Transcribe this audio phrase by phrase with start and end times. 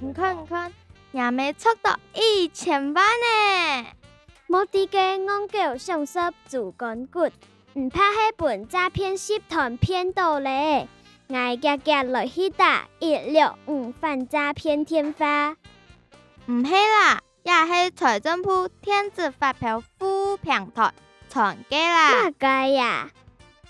[0.00, 0.72] 你看你看，
[1.10, 3.86] 人没出到一千万呢！
[4.46, 7.28] 目的家网购上失做干股，
[7.74, 10.86] 唔怕许份诈骗集团骗到咧，
[11.30, 15.56] 挨家家落去呾一六五犯诈骗天花，
[16.46, 20.94] 唔系啦，也系财政部电子发票服平台
[21.28, 23.10] 藏格啦，藏格呀，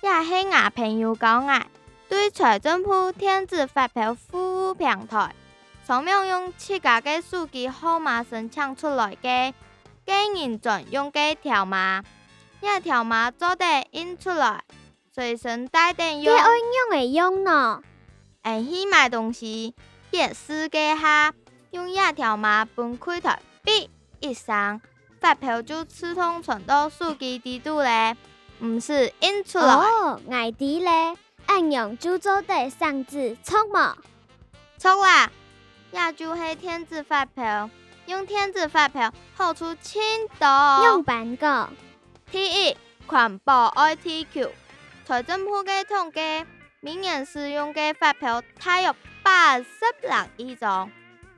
[0.03, 1.67] 呀系我朋友讲呀，
[2.07, 5.35] 对财政部电子发票服务平台。
[5.89, 9.55] 扫描用切割的手机号码申请出来的，
[10.07, 12.03] 再印转用个条码，
[12.61, 14.63] 遐条码做底印出来，
[15.15, 16.23] 随身带电用。
[16.35, 17.81] 你安用个用呢？
[18.45, 19.75] 下起买东西，
[20.11, 21.33] 一撕给下，
[21.71, 23.89] 用遐条码分开台笔
[24.21, 24.79] 一双，
[25.19, 28.15] 发票就自动存到手机里底嘞，
[28.61, 29.65] 毋是印出来。
[29.75, 33.97] 哦，爱睇嘞，按用就做底上字冲莫
[34.79, 35.31] 冲啦。
[35.93, 37.71] 亚洲黑天字发票
[38.07, 40.01] 用天字发票好处青
[40.39, 40.85] 岛。
[40.85, 41.69] 用版个。
[42.31, 44.51] 第一，环保 ITQ，
[45.07, 46.45] 财政部贴统计，
[46.81, 49.67] 明年使用嘅发票大约八十
[50.03, 50.91] 六亿张。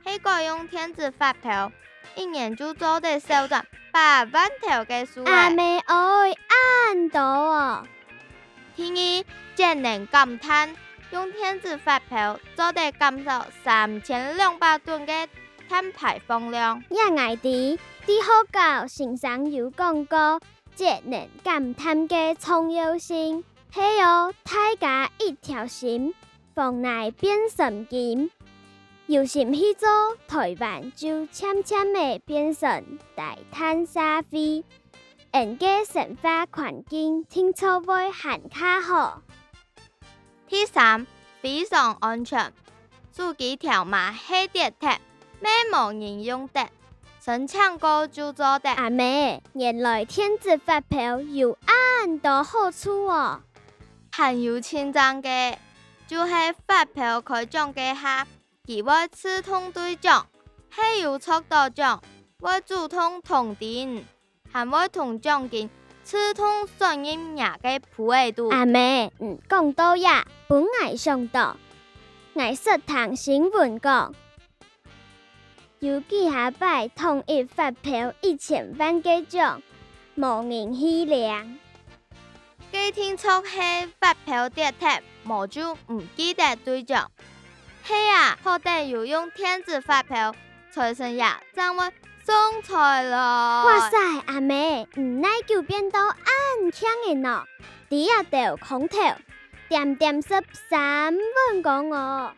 [0.03, 1.71] 黑个用天字发票，
[2.15, 5.23] 一年就做对手赚八万条嘅输。
[5.23, 5.95] 阿咪爱
[6.89, 7.83] 安到哦。
[8.75, 10.75] 第二，节能减碳。
[11.11, 15.11] 用天子发票，做得减少三千两百吨的
[15.67, 16.81] 碳排放量。
[17.17, 20.39] 爱弟，只好教身上有广告，
[20.73, 23.43] 节能减碳的创优性。
[23.73, 26.13] 嘿哟，大家一条心，
[26.55, 28.31] 防内变神经。
[29.07, 29.89] 又是去做
[30.29, 34.63] 台湾就悄悄的变成大赚沙飞。
[35.33, 39.21] 沿街成花环境，停车位限卡好。
[40.51, 41.07] 第三，
[41.39, 42.51] 非常安全。
[43.13, 44.99] 自己条码黑地贴，
[45.39, 46.67] 没毛人用的，
[47.23, 48.69] 生唱歌就做的。
[48.69, 53.39] 阿妹，原来天子发票有安多好处哦。
[54.11, 55.57] 很有称赞的，
[56.05, 56.33] 就系
[56.67, 58.27] 发票开奖嘅下，
[58.65, 60.27] 给我刺痛对象，
[60.69, 62.03] 还有速度奖，
[62.41, 64.03] 我主动同点，
[64.51, 65.69] 还我同奖金。
[66.03, 71.55] 吃通算音也该普爱度，阿妹，唔讲多呀，本爱上岛，
[72.35, 74.13] 爱说唐心苹果。
[75.79, 79.61] 有记下摆统一发票一千万个奖，
[80.15, 81.57] 无认虚量。
[82.71, 84.89] 几天出黑发票跌脱，
[85.23, 87.11] 无就唔记得对账。
[87.83, 90.35] 嘿呀，好歹有用电子发票，
[90.71, 91.79] 财神爷怎物？
[92.31, 93.65] 中彩了！
[93.65, 97.43] 哇塞，阿妹，你乃就变到咁强的喏！
[97.89, 99.17] 底下有空调，
[99.67, 100.29] 点点十
[100.69, 102.31] 三分讲我，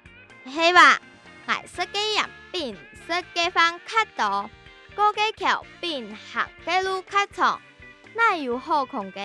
[0.51, 0.99] 系话，
[1.45, 2.73] 买手机人变
[3.07, 4.49] 手机方较多，
[4.95, 7.61] 过机桥变行机路较长，
[8.15, 9.19] 那有好空制，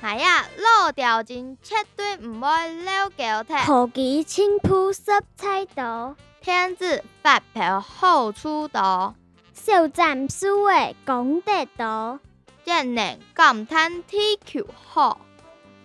[0.00, 3.64] 买啊老条件绝对唔会了狗替。
[3.64, 9.14] 手机青铺色彩度，天子发票好出多。
[9.56, 12.20] 少讚书的功德多，
[12.64, 15.18] 人人感叹天求好，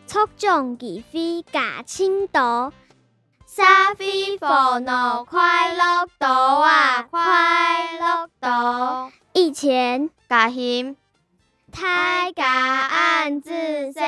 [0.06, 2.72] 促进飛飛加千島，
[3.46, 7.04] 沙飛佛诺快乐島啊！
[7.04, 10.96] 快乐島，以前家險
[11.72, 13.50] 太家暗自
[13.94, 14.02] 笑。